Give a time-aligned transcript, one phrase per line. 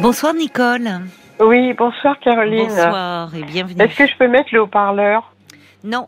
[0.00, 0.88] Bonsoir Nicole.
[1.40, 2.68] Oui, bonsoir Caroline.
[2.68, 3.82] Bonsoir et bienvenue.
[3.82, 5.34] Est-ce que je peux mettre le haut-parleur?
[5.82, 6.06] Non.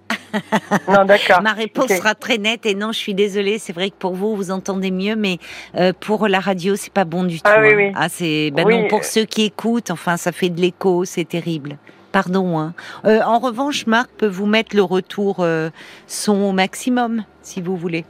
[0.89, 1.41] Non, d'accord.
[1.43, 3.59] Ma réponse sera très nette et non, je suis désolée.
[3.59, 5.39] C'est vrai que pour vous, vous entendez mieux, mais
[5.77, 7.51] euh, pour la radio, c'est pas bon du tout.
[7.53, 7.77] Ah oui, hein.
[7.77, 7.93] oui.
[7.97, 9.91] Ah, c'est ben Oui, non pour ceux qui écoutent.
[9.91, 11.77] Enfin, ça fait de l'écho, c'est terrible.
[12.13, 12.61] Pardon.
[12.61, 12.75] Hein.
[13.07, 15.71] Euh, en revanche, Marc peut vous mettre le retour euh,
[16.07, 18.05] son au maximum, si vous voulez.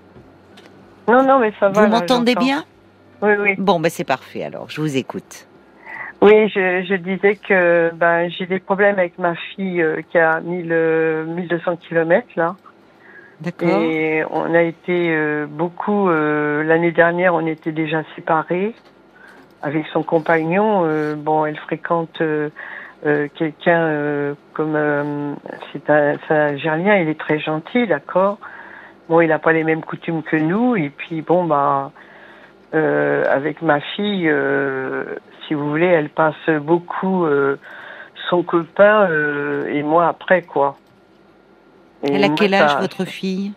[1.08, 1.86] Non, non, mais ça va.
[1.86, 2.64] vous m'entendez bien?
[3.22, 3.54] Oui, oui.
[3.56, 4.44] Bon, ben c'est parfait.
[4.44, 5.46] Alors, je vous écoute.
[6.22, 10.40] Oui, je, je disais que ben, j'ai des problèmes avec ma fille euh, qui a
[10.40, 12.56] 1000, euh, 1200 kilomètres là.
[13.40, 13.68] D'accord.
[13.82, 18.74] Et on a été euh, beaucoup, euh, l'année dernière, on était déjà séparés
[19.62, 20.82] avec son compagnon.
[20.84, 22.50] euh, bon, elle fréquente euh,
[23.34, 25.32] quelqu'un euh, comme, euh,
[25.72, 28.38] c'est un, un Algérien, il est très gentil, d'accord.
[29.08, 30.76] Bon, il n'a pas les mêmes coutumes que nous.
[30.76, 31.92] Et puis, bon, bah,
[32.74, 35.16] euh, avec ma fille, euh,
[35.50, 37.56] si vous voulez, elle passe beaucoup euh,
[38.28, 40.76] son copain euh, et moi après, quoi.
[42.04, 43.52] Et Elle a moi, quel âge ça- votre fille?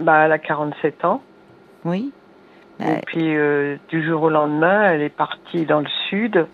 [0.00, 1.22] Bah, elle a 47 ans.
[1.86, 2.12] Oui.
[2.78, 3.00] Et Ouais.
[3.06, 6.46] puis, euh, du jour au lendemain, elle est partie dans le sud.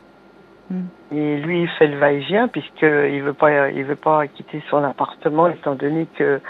[0.70, 0.84] Hmm.
[1.10, 5.48] Et lui, il fait le va-et-vient puisqu'il veut pas, il veut pas quitter son appartement
[5.48, 6.40] étant donné que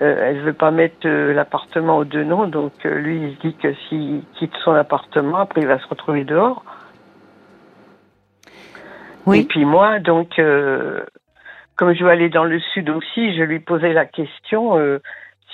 [0.00, 2.46] euh, elle veut pas mettre euh, l'appartement aux deux noms.
[2.46, 5.88] Donc, euh, lui, il se dit que s'il quitte son appartement, après, il va se
[5.88, 6.62] retrouver dehors.
[9.26, 9.44] Et Oui.
[9.44, 11.02] puis moi, donc, euh,
[11.76, 15.00] comme je veux aller dans le sud aussi, je lui posais la question euh,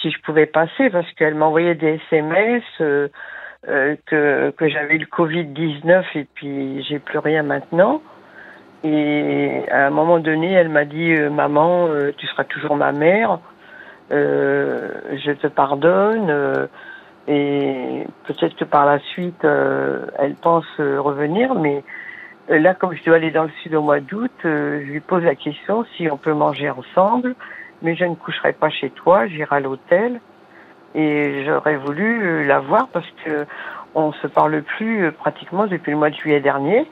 [0.01, 3.09] si je pouvais passer parce qu'elle m'envoyait des SMS euh,
[3.69, 8.03] euh, que, que j'avais le Covid-19 et puis j'ai plus rien maintenant.
[8.83, 12.93] Et à un moment donné, elle m'a dit euh, Maman, euh, tu seras toujours ma
[12.93, 13.39] mère,
[14.11, 16.69] je te pardonne.
[17.29, 21.85] et peut-être que par la suite, elle pense revenir, mais
[22.51, 25.23] Là, comme je dois aller dans le sud au mois d'août, euh, je lui pose
[25.23, 27.37] la question si on peut manger ensemble,
[27.81, 30.21] mais je ne coucherai pas chez toi, j'irai à l'hôtel.
[30.97, 33.47] Et j'aurais voulu euh, la voir parce que
[33.95, 36.89] on se parle plus euh, pratiquement depuis le mois de juillet dernier.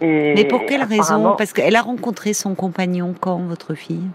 [0.00, 4.06] Et Mais pour quelle raison Parce qu'elle a rencontré son compagnon quand, votre fille?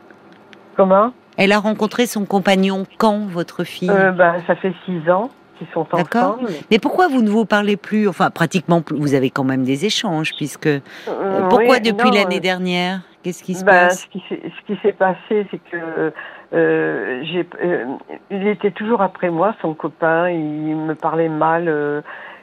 [0.77, 1.11] Comment?
[1.37, 3.89] Elle a rencontré son compagnon quand, votre fille?
[3.91, 5.29] Euh, ben, Ça fait six ans
[5.73, 6.47] sont ensemble.
[6.71, 8.07] Mais pourquoi vous ne vous parlez plus?
[8.07, 10.67] Enfin, pratiquement, vous avez quand même des échanges, puisque...
[10.67, 12.99] euh, Euh, pourquoi oui, depuis l'année euh, dernière?
[13.23, 14.01] Qu'est-ce qui se Ben, passe?
[14.01, 16.11] ce qui s'est qui passé, c'est que
[16.53, 17.85] euh, j'ai, euh,
[18.29, 20.29] il était toujours après moi, son copain.
[20.29, 21.67] Il me parlait mal.
[21.67, 22.01] euh,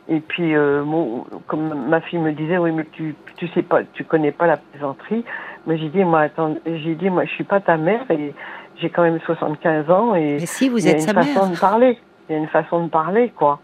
[0.08, 3.84] et puis, euh, mon- comme ma fille me disait, oui, mais tu, tu sais pas,
[3.92, 5.24] tu connais pas la plaisanterie.
[5.66, 8.34] Mais j'ai dit, moi, attends, j'ai dit, moi, je suis pas ta mère et
[8.80, 11.14] j'ai quand même 75 ans et Mais si, vous il y a êtes une sa
[11.14, 11.50] façon mère.
[11.50, 11.98] de parler.
[12.28, 13.60] Il y a une façon de parler, quoi.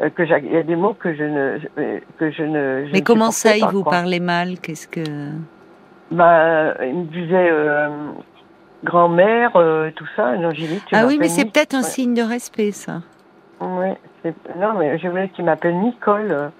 [0.00, 2.86] Euh, que il y a des mots que je ne, euh, que je ne.
[2.86, 3.92] je Mais ne comment ça, il vous quoi.
[3.92, 4.58] parlait mal?
[4.60, 5.02] Qu'est-ce que...
[6.10, 7.88] Bah, il me disait euh,
[8.84, 10.36] grand-mère, euh, tout ça.
[10.36, 11.84] Non, j'ai dit, tu Ah oui, mais c'est peut-être un ouais.
[11.84, 13.02] signe de respect, ça.
[13.60, 13.96] Ouais,
[14.58, 16.50] non, mais je voulais qu'il m'appelle Nicole.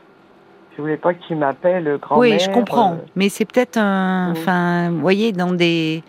[0.77, 2.33] Je voulais pas qu'il m'appelle euh, grand-mère.
[2.33, 2.93] Oui, je comprends.
[2.93, 4.29] euh, Mais c'est peut-être un...
[4.31, 4.33] Mm.
[4.33, 6.03] Enfin, vous voyez, dans des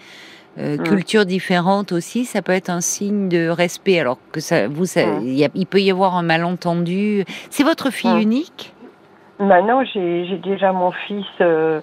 [0.58, 0.84] euh, Mm.
[0.84, 4.00] cultures différentes aussi, ça peut être un signe de respect.
[4.00, 5.22] Alors que ça, vous, ça, Mm.
[5.24, 7.26] il, y a- il peut y avoir un malentendu.
[7.50, 8.22] C'est votre fille Mm.
[8.22, 8.74] unique?
[9.40, 11.82] Maintenant, j'ai j'ai déjà mon fils euh,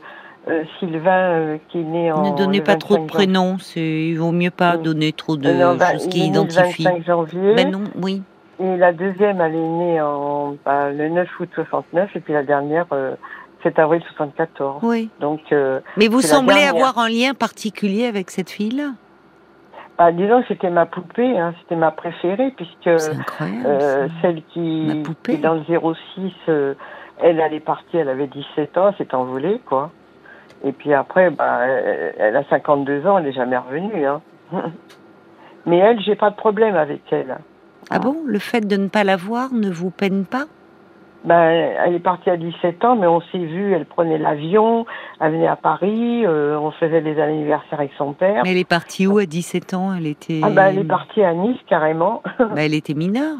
[0.48, 2.22] euh, Sylvain euh, qui est né en.
[2.32, 3.56] Ne donnez pas trop de 25 prénoms.
[3.76, 4.82] Il vaut mieux pas Mm.
[4.82, 6.84] donner trop de non, bah, choses qui est né le identifient.
[6.84, 7.54] 25 janvier.
[7.54, 8.22] Ben non, oui.
[8.58, 12.10] Et la deuxième, elle est née en, bah, le 9 août 69.
[12.16, 12.86] Et puis la dernière,
[13.62, 14.80] 7 avril 74.
[14.82, 15.10] Oui.
[15.20, 16.74] Donc, euh, Mais vous semblez dernière.
[16.74, 18.92] avoir un lien particulier avec cette fille-là?
[19.98, 25.32] bah, disons que c'était ma poupée, hein, c'était ma préférée, puisque euh, celle qui, qui
[25.32, 26.74] est dans le 06, euh,
[27.18, 29.90] elle, est partie, elle avait 17 ans, s'est envolée, quoi.
[30.64, 34.06] Et puis après, bah, elle, elle a 52 ans, elle n'est jamais revenue.
[34.06, 34.20] Hein.
[35.66, 37.38] Mais elle, j'ai pas de problème avec elle.
[37.90, 38.16] Ah bon?
[38.24, 40.46] Le fait de ne pas la voir ne vous peine pas?
[41.24, 41.36] Ben,
[41.84, 44.86] elle est partie à 17 ans, mais on s'est vu, elle prenait l'avion,
[45.20, 48.42] elle venait à Paris, euh, on faisait des anniversaires avec son père.
[48.42, 49.94] Mais elle est partie où à 17 ans?
[49.96, 50.40] Elle était.
[50.42, 52.22] Ah ben, elle est partie à Nice, carrément.
[52.38, 53.38] Bah, elle était mineure.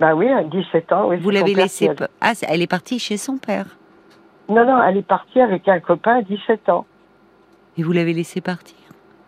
[0.00, 1.08] ben oui, à 17 ans.
[1.08, 1.94] Oui, Vous l'avez laissée.
[1.94, 3.66] qui Ah, elle est partie chez son père.
[4.48, 6.86] Non, non, elle est partie avec un copain à 17 ans.
[7.76, 8.76] Et vous l'avez laissée partir?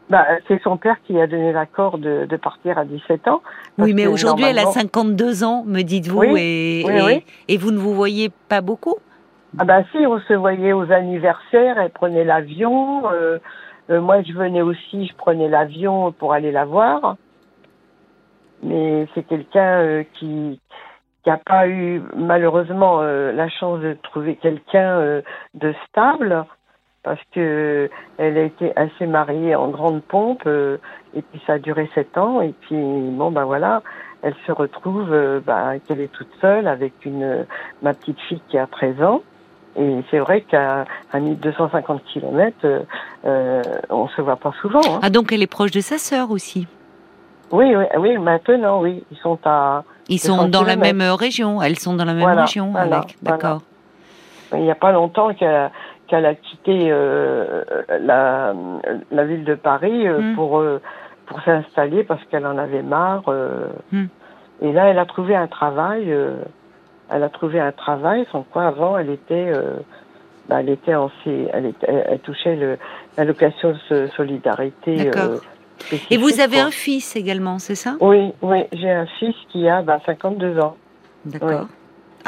[0.09, 3.43] Ben, c'est son père qui a donné l'accord de, de partir à 17 ans.
[3.79, 7.25] Oui, mais aujourd'hui, elle a normalement- 52 ans, me dites-vous, Oui, et, oui, et, oui.
[7.49, 8.97] et vous ne vous voyez pas beaucoup?
[9.59, 13.11] Ah ben si, on se voyait aux anniversaires, elle prenait l'avion.
[13.11, 13.39] euh,
[13.91, 17.17] euh, moi, je venais aussi, je prenais l'avion pour aller la voir.
[18.63, 20.61] Mais c'est quelqu'un euh, qui
[21.23, 25.23] qui n'a pas eu malheureusement euh, la chance de trouver quelqu'un euh,
[25.55, 26.45] de stable
[27.07, 27.89] parce que
[28.19, 30.77] elle a été assez mariée en grande pompe euh,
[31.15, 33.81] et puis ça a duré sept ans et puis bon ben voilà
[34.23, 35.15] elle se retrouve
[35.47, 37.47] bah, qu'elle est toute seule avec une
[37.81, 39.23] ma petite fille qui a 13 ans
[39.79, 42.57] et c'est vrai qu'à 1250 km
[43.25, 44.99] euh, on se voit pas souvent hein.
[45.03, 46.67] ah donc elle est proche de sa sœur aussi?
[47.53, 51.63] Oui oui oui maintenant oui ils sont à ils sont dans la même région.
[51.63, 53.17] Elles sont dans la même région avec.
[53.23, 53.63] D'accord.
[54.53, 55.71] Il n'y a pas longtemps qu'elle
[56.15, 57.63] a quitté euh,
[58.01, 58.55] la,
[59.11, 60.35] la, ville de Paris euh, hmm.
[60.35, 60.81] pour euh,
[61.27, 63.25] pour s'installer parce qu'elle en avait marre.
[63.93, 64.07] Hmm.
[64.63, 66.15] Et là, elle a trouvé un travail.
[67.11, 69.53] elle a trouvé un travail sans quoi avant elle était
[70.49, 72.79] bah, elle était en elle, était, elle, touchait
[73.17, 75.11] l'allocation de solidarité.
[76.11, 77.97] Et vous avez un fils également, c'est ça?
[78.01, 80.77] Oui, oui, j'ai un fils qui a 52 bah, ans.
[81.25, 81.67] D'accord.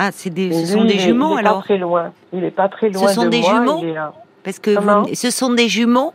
[0.01, 2.13] Ah, c'est des, ce sont des jumeaux il alors pas très loin.
[2.33, 3.81] Il n'est pas très loin Ce sont de des moi, jumeaux
[4.45, 6.13] Parce que vous, ce sont des jumeaux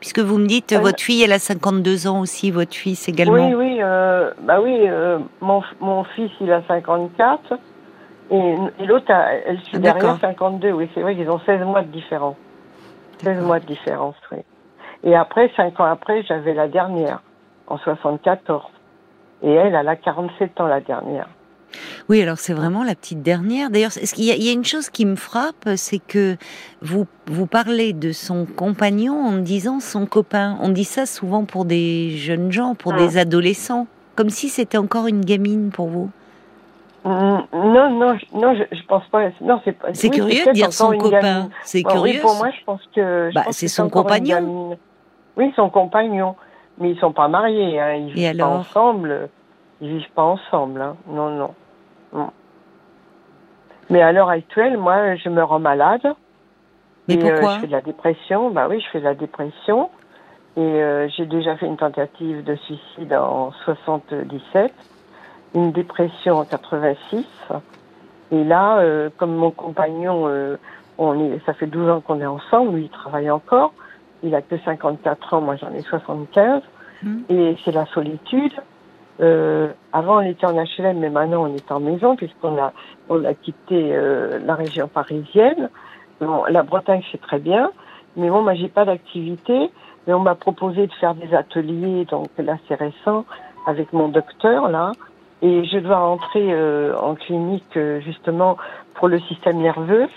[0.00, 3.48] Puisque vous me dites, votre fille, elle a 52 ans aussi, votre fils également.
[3.48, 7.54] Oui, oui, euh, bah oui, euh, mon, mon fils, il a 54,
[8.30, 11.88] et, et l'autre, elle suit derrière 52, oui, c'est vrai qu'ils ont 16 mois de
[11.88, 12.36] différence.
[13.22, 14.38] 16 mois de différence, oui.
[15.04, 17.22] Et après, cinq ans après, j'avais la dernière,
[17.66, 18.64] en 74.
[19.42, 21.28] Et elle, elle a 47 ans, la dernière.
[22.08, 23.70] Oui, alors c'est vraiment la petite dernière.
[23.70, 26.36] D'ailleurs, il y, y, a une chose qui me frappe, c'est que
[26.82, 30.56] vous, vous parlez de son compagnon en disant son copain.
[30.60, 35.06] On dit ça souvent pour des jeunes gens, pour des adolescents, comme si c'était encore
[35.06, 36.10] une gamine pour vous.
[37.06, 39.28] Mm, non, non, non, je, je pense pas.
[39.40, 39.94] Non, c'est pas.
[39.94, 41.50] C'est curieux de dire son copain.
[41.62, 42.14] C'est curieux.
[42.14, 43.32] Oui, pour moi, je pense que.
[43.32, 44.76] Bah, c'est son compagnon.
[45.36, 46.34] Oui, son compagnon.
[46.78, 47.94] Mais ils sont pas mariés, hein.
[47.94, 49.28] Ils vivent pas ensemble.
[49.80, 50.96] Ils vivent pas ensemble, hein.
[51.08, 51.50] Non, non,
[53.90, 56.14] Mais à l'heure actuelle, moi, je me rends malade.
[57.08, 58.50] Mais et, pourquoi euh, Je fais de la dépression.
[58.50, 59.90] Bah oui, je fais de la dépression.
[60.56, 64.72] Et euh, j'ai déjà fait une tentative de suicide en 77,
[65.54, 67.26] une dépression en 86.
[68.32, 70.28] Et là, euh, comme mon compagnon,
[70.98, 73.72] on est, ça fait 12 ans qu'on est ensemble, lui il travaille encore
[74.22, 76.62] il a que 54 ans, moi j'en ai 75,
[77.02, 77.18] hmm.
[77.28, 78.52] et c'est la solitude.
[79.20, 82.72] Euh, avant on était en HLM, mais maintenant on est en maison puisqu'on a
[83.08, 85.70] on a quitté euh, la région parisienne.
[86.20, 87.70] Bon, la Bretagne c'est très bien,
[88.16, 89.70] mais bon moi j'ai pas d'activité,
[90.06, 93.24] mais on m'a proposé de faire des ateliers, donc là c'est récent
[93.66, 94.92] avec mon docteur là,
[95.40, 98.58] et je dois rentrer euh, en clinique euh, justement
[98.94, 100.08] pour le système nerveux.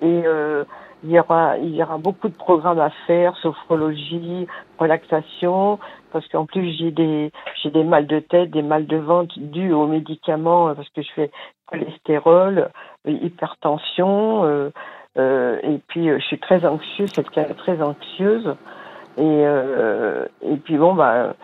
[0.00, 0.64] Et euh,
[1.04, 4.46] il y aura, il y aura beaucoup de programmes à faire, sophrologie,
[4.78, 5.78] relaxation,
[6.12, 7.30] parce qu'en plus j'ai des,
[7.62, 11.02] j'ai des mal de tête, des mal de ventre dus aux médicaments, euh, parce que
[11.02, 11.30] je fais
[11.66, 12.70] cholestérol,
[13.06, 14.70] euh, hypertension, euh,
[15.18, 18.54] euh, et puis je suis très anxieuse, cette très anxieuse,
[19.16, 21.34] et euh, et puis bon bah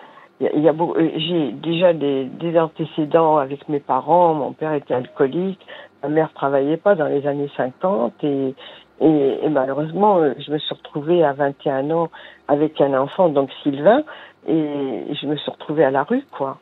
[0.41, 0.75] il y a,
[1.17, 4.35] j'ai déjà des, des antécédents avec mes parents.
[4.35, 5.65] Mon père était alcoolique,
[6.03, 8.55] ma mère travaillait pas dans les années 50 et
[9.01, 12.11] et, malheureusement, euh, je me suis retrouvée à 21 ans
[12.49, 14.03] avec un enfant, donc Sylvain,
[14.47, 16.59] et je me suis retrouvée à la rue, quoi.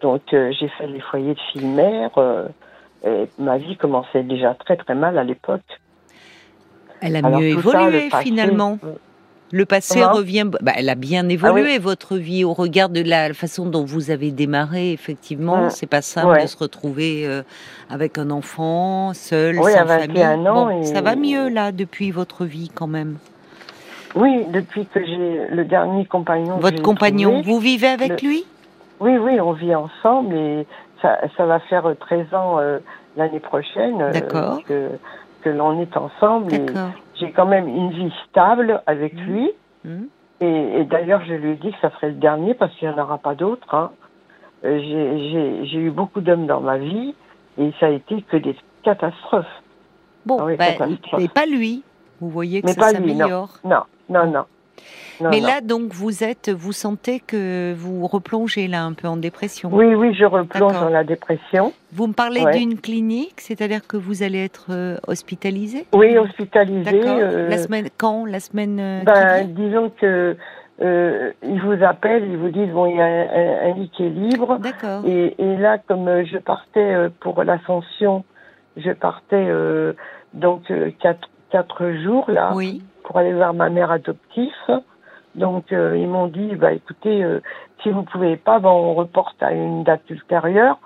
[0.00, 2.16] Donc euh, j'ai fait les foyers de filles-mères.
[2.18, 2.48] Euh,
[3.04, 5.62] et ma vie commençait déjà très très mal à l'époque.
[7.00, 8.78] Elle a mieux évolué finalement.
[9.52, 10.48] Le passé revient.
[10.60, 14.10] Bah, elle a bien ah évolué votre vie au regard de la façon dont vous
[14.10, 14.92] avez démarré.
[14.92, 15.70] Effectivement, mm.
[15.70, 17.42] c'est pas simple de se retrouver euh,
[17.88, 20.24] avec un enfant seul, oui, sans famille.
[20.24, 23.16] Ans Ça va mieux là depuis votre vie quand même.
[24.14, 26.58] Oui, depuis que j'ai le dernier compagnon.
[26.58, 28.44] Votre compagnon, vous vivez avec lui?
[28.98, 30.66] Oui, oui, on vit ensemble et
[31.00, 32.78] ça, ça va faire 13 ans euh,
[33.16, 34.12] l'année prochaine euh,
[34.66, 34.90] que,
[35.42, 36.50] que l'on est ensemble.
[36.50, 36.90] D'accord
[37.20, 39.20] j'ai quand même une vie stable avec mmh.
[39.20, 39.50] lui.
[39.84, 40.04] Mmh.
[40.42, 43.02] Et, d'ailleurs, je lui ai dit que ça serait le dernier parce qu'il n'y en
[43.02, 43.74] aura pas d'autres.
[43.74, 43.90] Hein.
[44.64, 44.78] Euh,
[45.64, 47.14] j'ai eu beaucoup d'hommes dans ma vie
[47.58, 49.46] et ça a été que des catastrophes.
[50.24, 51.82] Bon, ah ben, mais pas lui.
[52.20, 53.50] Vous voyez que ça s'améliore.
[53.64, 54.44] Non, non, non.
[55.20, 59.70] Mais là, donc, vous êtes, vous sentez que vous replongez là un peu en dépression.
[59.72, 61.72] Oui, oui, je replonge dans la dépression.
[61.92, 67.02] Vous me parlez d'une clinique, c'est-à-dire que vous allez être euh, hospitalisé Oui, hospitalisé.
[67.04, 70.36] Euh, la semaine quand La semaine euh, ben, Disons que
[70.82, 74.58] ils vous appellent, ils vous disent bon, il y a un, lit qui est libre.
[74.58, 75.04] D'accord.
[75.04, 78.24] Et, et, là, comme je partais pour l'ascension,
[78.78, 79.46] je partais
[80.32, 82.52] donc quatre, quatre jours là.
[82.54, 84.52] Oui pour aller voir ma mère adoptive.
[85.34, 87.40] Donc euh, ils m'ont dit bah écoutez euh,
[87.82, 90.78] si vous pouvez pas, on reporte à une date ultérieure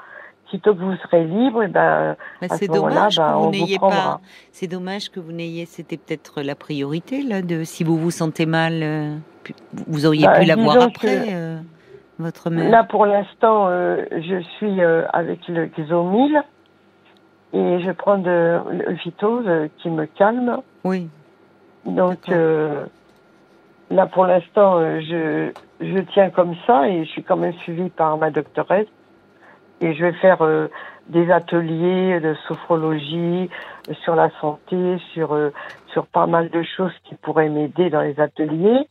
[0.46, 3.78] aussitôt que vous serez libre, et ben, Bah, c'est ce dommage bah, que vous n'ayez
[3.78, 4.20] pas.
[4.52, 5.66] C'est dommage que vous n'ayez.
[5.66, 9.16] C'était peut-être la priorité là de si vous vous sentez mal, euh,
[9.86, 11.34] vous auriez Bah, pu la voir après
[12.18, 12.70] votre mère.
[12.70, 14.80] Là, pour l'instant, je suis
[15.12, 16.42] avec le Xomil
[17.52, 20.62] et je prends de, le Vitose qui me calme.
[20.84, 21.08] Oui.
[21.86, 22.86] Donc euh,
[23.90, 25.52] là, pour l'instant, euh, je,
[25.84, 28.88] je tiens comme ça et je suis quand même suivie par ma doctoresse.
[29.80, 30.68] Et je vais faire euh,
[31.08, 33.50] des ateliers de sophrologie
[34.02, 35.50] sur la santé, sur, euh,
[35.88, 38.88] sur pas mal de choses qui pourraient m'aider dans les ateliers.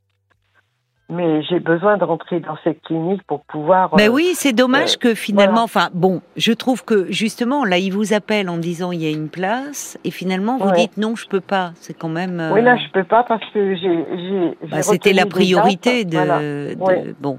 [1.10, 3.90] Mais j'ai besoin de rentrer dans cette clinique pour pouvoir...
[3.96, 5.86] Ben euh, oui, c'est dommage euh, que finalement, voilà.
[5.86, 9.12] enfin bon, je trouve que justement là, il vous appelle en disant il y a
[9.12, 10.78] une place et finalement vous Ouais.
[10.78, 11.72] dites non, je peux pas.
[11.76, 12.40] C'est quand même.
[12.40, 14.58] euh, Oui, là, je peux pas parce que j'ai...
[14.72, 16.40] bah, C'était la priorité de, voilà.
[16.40, 17.14] de- Ouais.
[17.20, 17.38] bon.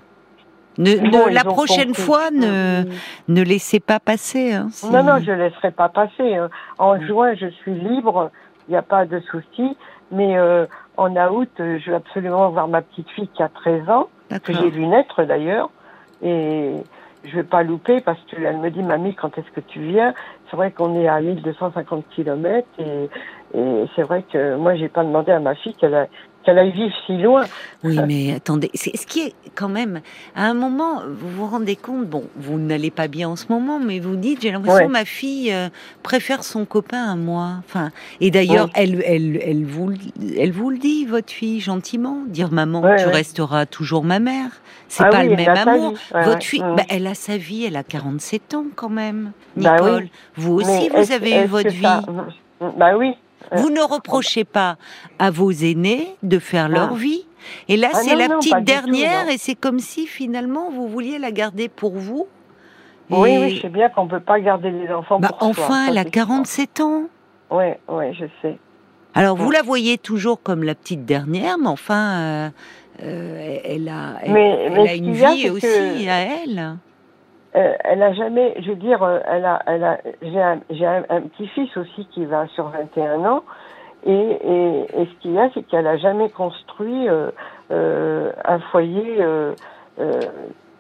[0.77, 2.83] Ne, Mais ne- bon, ils la prochaine fois, ne,
[3.29, 4.53] ne laissez pas passer.
[4.53, 6.35] hein, si- Non, non, je ne laisserai pas passer.
[6.37, 6.51] hein.
[6.79, 7.07] En Mm.
[7.07, 8.31] juin, je suis libre,
[8.69, 9.77] il n'y a pas de souci.
[10.11, 13.89] Mais euh, en août, euh, je vais absolument voir ma petite fille qui a 13
[13.89, 14.09] ans,
[14.41, 15.71] que j'ai vu naître d'ailleurs.
[16.23, 16.73] Et
[17.25, 20.15] je vais pas louper parce qu'elle me dit, mamie, quand est-ce que tu viens?
[20.51, 23.09] C'est vrai qu'on est à 1250 km et,
[23.55, 26.07] et c'est vrai que moi, j'ai pas demandé à ma fille qu'elle a-
[26.45, 27.45] qu'elle aille vivre si loin.
[27.83, 30.01] Oui, mais attendez, c'est ce qui est quand même,
[30.37, 33.79] à un moment, vous vous rendez compte, bon, vous n'allez pas bien en ce moment,
[33.79, 34.89] mais vous dites, j'ai l'impression Ouais.
[34.89, 35.69] ma fille euh,
[36.03, 37.53] préfère son copain à moi.
[37.67, 39.97] Enfin, et d'ailleurs, elle, elle, elle vous, le-
[40.39, 44.51] elle vous le dit, votre fille, gentiment, dire maman, Ouais, tu resteras toujours ma mère.
[44.89, 45.95] C'est Ah pas oui, le même amour.
[46.25, 46.77] votre fille, Mm.
[46.77, 49.85] bah, elle a sa vie, elle a 47 ans quand même, Bah oui.
[49.87, 50.09] Nicole.
[50.37, 51.83] Vous aussi, Mais vous avez eu votre vie.
[51.83, 52.03] ça-
[52.77, 53.15] Bah oui.
[53.53, 54.77] Vous ne reprochez pas
[55.19, 56.97] à vos aînés de faire leur Ah.
[56.97, 57.27] vie.
[57.69, 60.89] Et là, Ah c'est la non, petite tout, dernière, et c'est comme si finalement vous
[60.89, 62.27] vouliez la garder pour vous.
[63.11, 65.89] Oui, Et- oui, je sais bien qu'on peut pas garder les enfants Bah, pour enfin,
[65.89, 67.05] elle a c'est 47 ans.
[67.51, 68.57] Ouais, ouais, je sais.
[69.15, 69.57] Alors vous Ouais.
[69.57, 72.49] la voyez toujours comme la petite dernière, mais enfin, euh,
[73.03, 76.77] euh, elle a, elle, Mais- elle mais a ce une vie aussi que- à elle.
[77.57, 80.87] Euh, elle a jamais, je veux dire, euh, elle a, elle a, j'ai un, j'ai
[80.87, 83.45] un, un petit-fils aussi qui va sur 21 ans,
[84.05, 87.31] et, et, et ce qu'il y a, c'est qu'elle a jamais construit euh,
[87.71, 89.25] euh, un foyer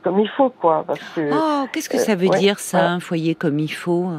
[0.02, 3.00] comme il faut, quoi, parce que, Oh, qu'est-ce que ça veut ouais, dire ça, un
[3.00, 4.10] foyer comme il faut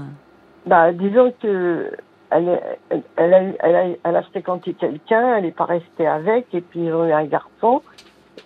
[0.66, 1.92] bah, disons que
[2.32, 2.60] elle,
[2.90, 6.62] elle, elle a, elle, a, elle a fréquenté quelqu'un, elle n'est pas restée avec, et
[6.62, 7.82] puis ils ont eu un garçon,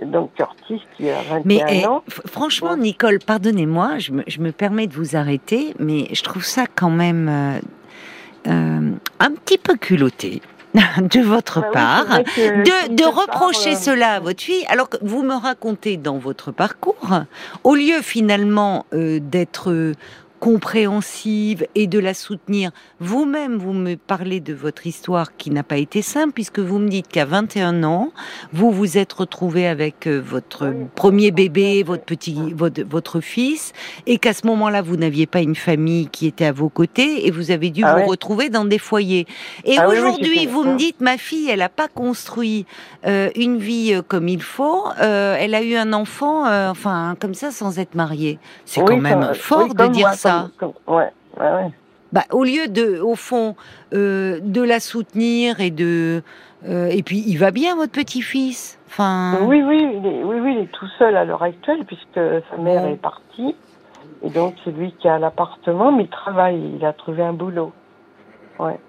[0.03, 2.03] donc Curtis qui a 21 Mais eh, ans.
[2.27, 2.77] franchement.
[2.77, 6.89] Nicole, pardonnez-moi, je me, je me permets de vous arrêter, mais je trouve ça quand
[6.89, 7.59] même euh,
[8.47, 10.41] euh, un petit peu culotté
[10.73, 12.19] de votre Bah part.
[12.19, 16.51] de, reprocher part, euh, cela à votre fille, alors que vous me racontez dans votre
[16.51, 17.09] parcours,
[17.63, 19.93] au lieu finalement euh, d'être
[20.39, 25.77] compréhensive et de la soutenir, vous-même, vous me parlez de votre histoire qui n'a pas
[25.77, 28.11] été simple, puisque vous me dites qu'à 21 ans,
[28.53, 33.73] vous vous êtes retrouvé avec euh, votre premier bébé, votre petit, votre, votre fils,
[34.07, 37.31] et qu'à ce moment-là, vous n'aviez pas une famille qui était à vos côtés, et
[37.31, 38.05] vous avez dû Ah vous ouais.
[38.05, 39.27] retrouver dans des foyers.
[39.65, 42.65] Et Ah oui, oui, aujourd'hui, vous me dites, ma fille, elle n'a pas construit
[43.05, 47.15] euh, une vie euh, comme il faut, euh, elle a eu un enfant, euh, enfin,
[47.19, 48.39] comme ça, sans être mariée.
[48.65, 50.49] C'est Oui, quand même fort de dire moi, ça.
[50.57, 51.71] comme- comme- ouais, ouais, ouais.
[52.11, 53.55] Bah, au lieu de, au fond,
[53.93, 56.23] euh, de la soutenir et de,
[56.67, 58.79] euh, et puis il va bien votre petit-fils.
[58.87, 62.15] Enfin, Oui, oui, il est, oui, oui, il est tout seul à l'heure actuelle puisque
[62.49, 62.93] sa mère Ouais.
[62.93, 63.55] est partie.
[64.23, 67.71] Et donc, c'est lui qui a l'appartement, mais il travaille, il a trouvé un boulot.
[68.57, 68.79] Ouais.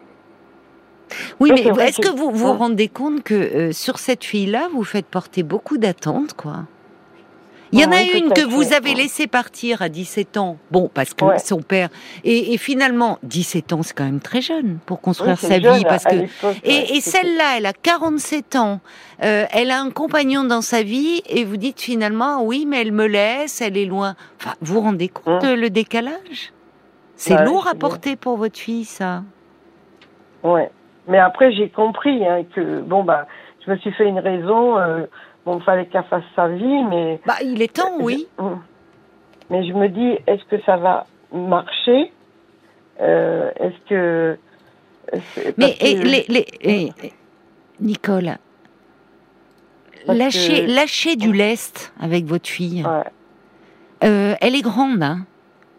[1.40, 2.56] oui, mais est-ce que- que vous vous Ouais.
[2.56, 6.60] rendez compte que euh, sur cette fille-là, vous faites porter beaucoup d'attentes, quoi?
[7.72, 8.96] Il y en a Oui, une que vous avez ouais.
[8.96, 11.38] laissé partir à 17 ans, bon, parce que Ouais.
[11.38, 11.88] son père.
[12.24, 15.74] Et, et finalement, 17 ans, c'est quand même très jeune pour construire Oui, sa jeune,
[15.76, 15.84] vie.
[15.84, 16.16] Parce que
[16.64, 18.80] Et, celle-là, elle a 47 ans,
[19.22, 22.92] euh, elle a un compagnon dans sa vie, et vous dites finalement, oui, mais elle
[22.92, 24.16] me laisse, elle est loin.
[24.40, 25.54] Enfin, vous vous rendez compte Hum.
[25.54, 26.52] le décalage?
[27.14, 29.22] C'est Ouais, lourd à porter pour votre fille, ça.
[30.42, 30.70] Ouais.
[31.06, 33.26] Mais après, j'ai compris hein, que, bon, bah,
[33.64, 34.78] je me suis fait une raison.
[34.78, 35.04] Euh,
[35.44, 37.20] bon, il fallait qu'elle fasse sa vie, mais.
[37.26, 38.26] Bah, il est temps, oui.
[38.38, 38.44] Je-
[39.50, 42.12] mais je me dis, est-ce que ça va marcher?
[43.00, 44.38] Euh, Est-ce que.
[45.56, 46.92] Mais que- et, les, les- et-
[47.80, 48.36] Nicole,
[50.06, 52.84] Parce lâchez, que- lâchez du lest avec votre fille.
[52.86, 53.04] Ouais.
[54.04, 55.26] Euh, elle est grande, hein.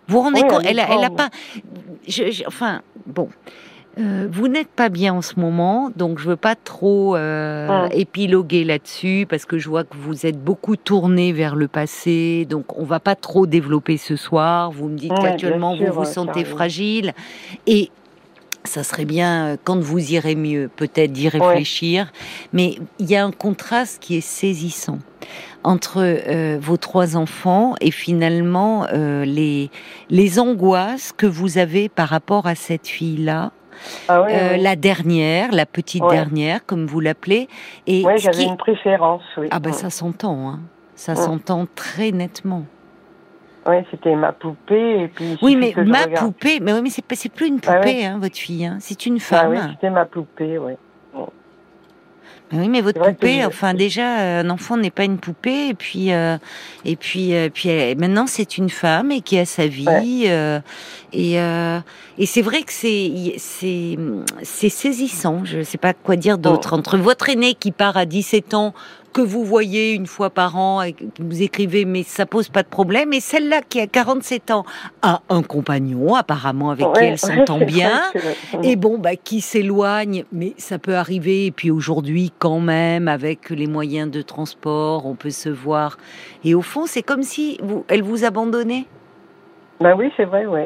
[0.08, 1.30] Vous vous rendez Oui, compte elle Elle a, elle a pas.
[2.08, 3.30] je- je- enfin, bon.
[4.00, 8.64] Euh, vous n'êtes pas bien en ce moment, donc je veux pas trop euh, épiloguer
[8.64, 12.86] là-dessus parce que je vois que vous êtes beaucoup tourné vers le passé, donc on
[12.86, 14.72] va pas trop développer ce soir.
[14.72, 17.14] Vous me dites qu'actuellement vous vous sentez fragile.
[17.68, 17.92] Et
[18.64, 22.14] ça serait bien euh, quand vous irez mieux, peut-être d'y réfléchir.
[22.54, 25.00] Mais il y a un contraste qui est saisissant
[25.64, 29.70] entre vos trois enfants et finalement les
[30.10, 33.52] les angoisses que vous avez par rapport à cette fille-là
[34.08, 37.48] ah euh, la dernière, la petite dernière, comme vous l'appelez.
[37.88, 39.48] Et j'avais une préférence, oui.
[39.52, 40.60] Ah ben ça s'entend, hein.
[40.96, 42.64] ça s'entend très nettement.
[43.68, 45.04] Oui, c'était ma poupée.
[45.04, 48.18] Et puis oui, mais ma poupée, mais oui, mais c'est plus une ah poupée, hein,
[48.20, 48.66] votre fille.
[48.66, 48.78] Hein.
[48.80, 49.52] C'est une ah femme.
[49.52, 50.74] oui, c'était ma poupée, oui.
[52.54, 56.38] Oui, mais votre poupée, enfin déjà, un enfant n'est pas une poupée, et puis, euh,
[56.84, 60.60] et puis, euh, puis maintenant c'est une femme et qui a sa vie, euh,
[61.14, 61.36] et,
[62.18, 63.98] et c'est vrai que c'est, c'est,
[64.44, 65.46] c'est saisissant.
[65.46, 68.74] Je ne sais pas quoi dire d'autre entre votre aîné qui part à 17 ans
[69.14, 72.64] que vous voyez une fois par an et que vous écrivez, mais ça pose pas
[72.64, 73.14] de problème.
[73.14, 74.66] Et celle-là qui a 47 ans
[75.02, 78.02] a un compagnon, apparemment avec qui elle s'entend bien,
[78.64, 81.48] et bon, bah, qui s'éloigne, mais ça peut arriver.
[81.48, 85.98] Et puis aujourd'hui, quand même, avec les moyens de transport, on peut se voir.
[86.44, 88.86] Et au fond, c'est comme si vous, elle vous abandonnait.
[89.80, 90.62] Ben oui, c'est vrai, oui.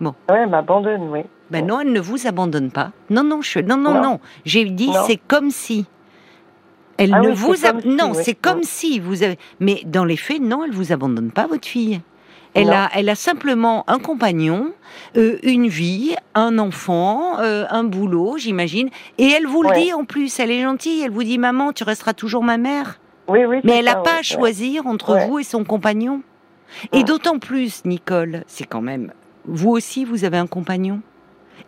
[0.00, 0.14] Bon.
[0.28, 1.20] Ouais, elle m'abandonne, oui.
[1.50, 2.90] Ben non, elle ne vous abandonne pas.
[3.08, 4.20] Non, non, je, non, non, non.
[4.44, 5.86] J'ai dit, c'est comme si.
[6.98, 9.38] Elle ah ne vous non, c'est comme si vous avez.
[9.60, 12.00] Mais dans les faits, non, elle vous abandonne pas, votre fille.
[12.54, 14.72] Elle a, elle a simplement un compagnon,
[15.16, 18.88] euh, une vie, un enfant, euh, un boulot, j'imagine.
[19.18, 20.40] Et elle vous le dit en plus.
[20.40, 21.02] Elle est gentille.
[21.02, 22.98] Elle vous dit, maman, tu resteras toujours ma mère.
[23.28, 23.58] Oui, oui.
[23.62, 26.22] Mais elle n'a pas à choisir entre vous et son compagnon.
[26.92, 29.12] Et d'autant plus, Nicole, c'est quand même.
[29.46, 31.00] Vous aussi, vous avez un compagnon.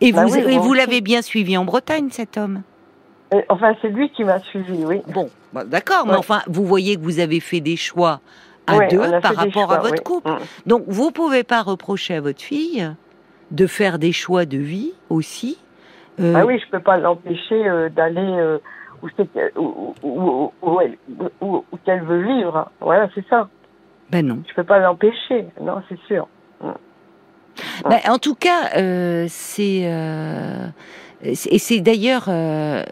[0.01, 2.63] Et bah vous, et vous l'avez bien suivi en Bretagne, cet homme.
[3.33, 5.01] Euh, enfin, c'est lui qui m'a suivi, oui.
[5.07, 8.19] Bon, bah, d'accord, mais enfin, vous voyez que vous avez fait des choix
[8.67, 10.29] à deux par rapport à votre couple.
[10.29, 10.37] Mm.
[10.65, 12.89] Donc, vous pouvez pas reprocher à votre fille
[13.51, 15.57] de faire des choix de vie aussi.
[16.19, 18.57] Euh, ah oui, je peux pas l'empêcher euh, d'aller
[19.01, 20.81] où, où, où,
[21.41, 22.69] où, qu'elle veut vivre.
[22.81, 23.47] Voilà, c'est ça.
[24.09, 24.43] Ben non.
[24.47, 26.27] Je peux pas l'empêcher, non, c'est sûr.
[26.61, 26.71] Mm.
[27.89, 28.69] Ben, en tout cas,
[29.27, 29.85] c'est
[31.23, 32.83] et c'est d'ailleurs, euh,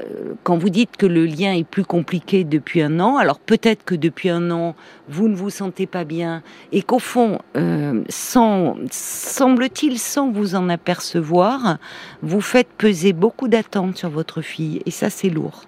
[0.43, 3.95] quand vous dites que le lien est plus compliqué depuis un an, alors peut-être que
[3.95, 4.75] depuis un an,
[5.07, 10.69] vous ne vous sentez pas bien, et qu'au fond, euh, sans, semble-t-il, sans vous en
[10.69, 11.77] apercevoir,
[12.21, 15.63] vous faites peser beaucoup d'attentes sur votre fille, et ça c'est lourd.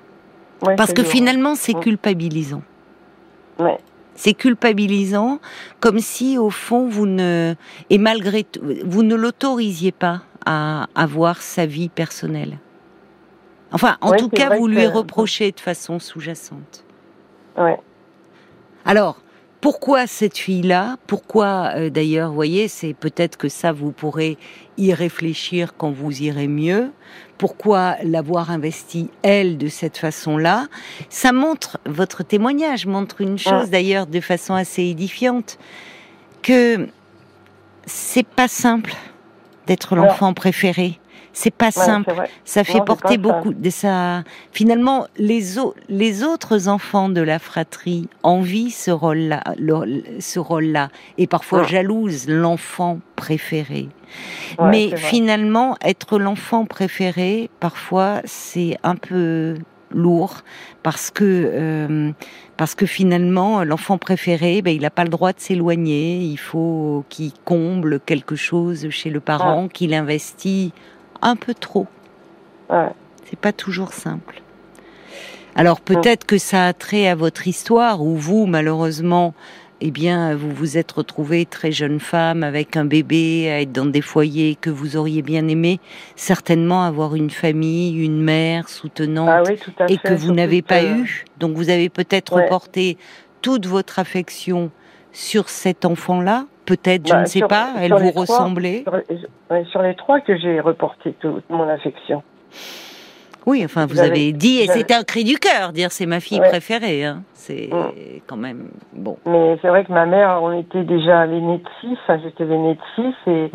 [0.77, 2.61] Parce que finalement, c'est culpabilisant.
[3.57, 3.79] Ouais.
[4.13, 5.39] C'est culpabilisant,
[5.79, 7.55] comme si au fond vous ne
[7.89, 12.57] et malgré tout vous ne l'autorisiez pas à avoir sa vie personnelle.
[13.71, 16.83] Enfin, en tout cas, vous lui reprochez de façon sous-jacente.
[17.57, 17.79] Ouais.
[18.85, 19.21] Alors,
[19.61, 20.97] pourquoi cette fille-là?
[21.07, 24.37] Pourquoi, euh, d'ailleurs, vous voyez, c'est peut-être que ça, vous pourrez
[24.77, 26.91] y réfléchir quand vous irez mieux.
[27.37, 30.67] Pourquoi l'avoir investie, elle, de cette façon-là?
[31.09, 35.57] Ça montre, votre témoignage montre une chose, d'ailleurs, de façon assez édifiante,
[36.41, 36.87] que
[37.85, 38.95] c'est pas simple
[39.71, 40.99] d'être l'enfant préféré.
[41.31, 42.13] C'est pas simple.
[42.43, 44.23] Ça fait porter beaucoup de ça.
[44.51, 45.41] Finalement, les,
[45.87, 49.41] les autres enfants de la fratrie envient ce rôle-là,
[50.19, 53.87] ce rôle-là, et parfois jalousent l'enfant préféré.
[54.59, 59.55] Mais finalement, être l'enfant préféré, parfois, c'est un peu
[59.93, 60.41] lourd
[60.83, 62.11] parce que euh,
[62.61, 66.19] parce que finalement l'enfant préféré ben, il n'a pas le droit de s'éloigner.
[66.19, 70.71] Il faut qu'il comble quelque chose chez le parent qu'il investit
[71.23, 71.87] un peu trop.
[72.69, 74.43] C'est pas toujours simple.
[75.55, 79.33] Alors peut-être que ça a trait à votre histoire où vous malheureusement
[79.81, 83.85] eh bien, vous vous êtes retrouvée très jeune femme avec un bébé, à être dans
[83.85, 85.79] des foyers que vous auriez bien aimé,
[86.15, 91.25] certainement avoir une famille, une mère soutenante, ah et que vous n'avez pas eu.
[91.39, 92.97] Donc vous avez peut-être reporté
[93.41, 94.69] toute votre affection
[95.11, 96.45] sur cet enfant-là.
[96.65, 98.85] Peut-être, je bah, ne sais pas, elle vous ressemblait.
[99.71, 102.21] Sur, les trois que j'ai reporté toute mon affection.
[103.45, 106.39] Oui, enfin, vous, avez, dit, et c'était un cri du cœur, dire c'est ma fille
[106.39, 107.05] préférée.
[107.05, 107.23] Hein.
[107.33, 108.21] C'est mm.
[108.27, 109.17] quand même bon.
[109.25, 112.81] Mais c'est vrai que ma mère, on était déjà l'aînée de six, j'étais l'aînée de
[112.95, 113.49] six, et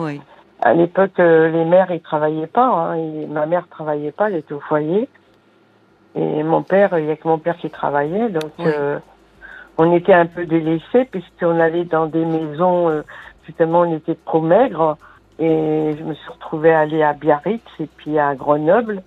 [0.62, 2.66] à l'époque, euh, les mères, ils travaillaient pas.
[2.66, 5.09] Hein, et ma mère travaillait pas, elle était au foyer.
[6.16, 8.99] Et mon père, il y a que mon père qui travaillait, donc euh,
[9.77, 13.03] on était un peu délaissés, puisqu'on allait dans des maisons, euh,
[13.44, 14.96] justement, on était trop maigres.
[15.38, 19.03] Et je me suis retrouvée à aller à Biarritz et puis à Grenoble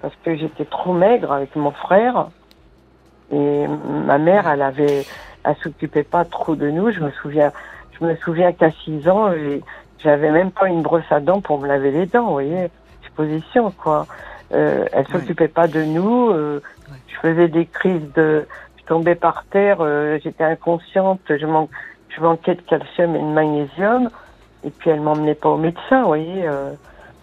[0.00, 2.28] parce que j'étais trop maigre avec mon frère.
[3.32, 3.66] Et
[4.06, 5.04] ma mère, elle avait,
[5.44, 6.90] elle s'occupait pas trop de nous.
[6.90, 7.52] Je me souviens,
[7.98, 9.30] je me souviens qu'à 6 ans,
[9.98, 12.70] j'avais même pas une brosse à dents pour me laver les dents, vous voyez.
[13.16, 14.06] Position, quoi.
[14.54, 16.30] Euh, elle s'occupait pas de nous.
[16.30, 16.62] Euh,
[17.08, 21.70] Je faisais des crises de, je tombais par terre, euh, j'étais inconsciente, je, manque,
[22.10, 24.08] je manquais de calcium et de magnésium.
[24.62, 26.46] Et puis elle m'emmenait pas au médecin, vous voyez.
[26.46, 26.70] Euh,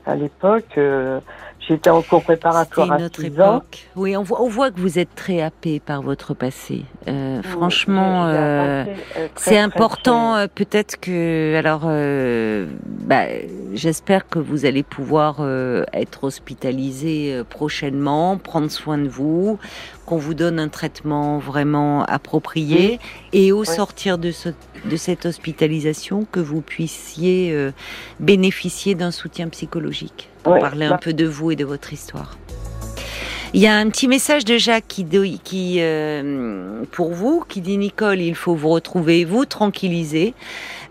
[0.06, 1.22] à l'époque, euh,
[1.68, 3.88] J'étais en cours préparatoire à notre époque.
[3.96, 6.84] Oui, on voit, on voit que vous êtes très happé par votre passé.
[7.08, 8.86] Euh, franchement, euh,
[9.18, 10.36] euh, c'est important.
[10.36, 11.86] Euh, peut-être que, alors,
[13.08, 13.26] bah,
[13.74, 15.38] j'espère que vous allez pouvoir
[15.94, 19.58] être hospitalisé prochainement, prendre soin de vous,
[20.06, 23.00] qu'on vous donne un traitement vraiment approprié,
[23.34, 24.50] et au sortir de, ce,
[24.86, 27.72] de cette hospitalisation, que vous puissiez
[28.20, 32.38] bénéficier d'un soutien psychologique parler un peu de vous et de votre histoire.
[33.54, 35.06] Il y a un petit message de Jacques qui,
[35.44, 40.34] qui euh, pour vous, qui dit Nicole, il faut vous retrouver, vous tranquilliser.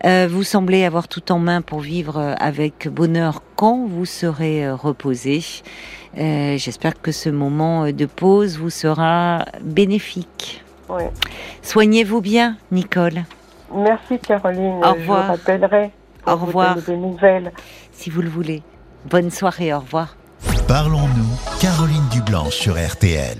[0.04, 4.74] Euh, vous semblez avoir tout en main pour vivre avec bonheur quand vous serez euh,
[4.74, 5.42] reposé.
[6.16, 10.62] J'espère que ce moment de pause vous sera bénéfique.
[11.62, 13.24] Soignez-vous bien, Nicole.
[13.74, 14.80] Merci, Caroline.
[14.84, 15.24] Au revoir.
[15.24, 15.90] Je rappellerai.
[16.26, 16.76] Au revoir.
[16.76, 17.52] Des nouvelles.
[17.92, 18.62] Si vous le voulez.
[19.10, 20.16] Bonne soirée, au revoir.
[20.68, 23.32] Parlons-nous, Caroline Dublanche sur RTL.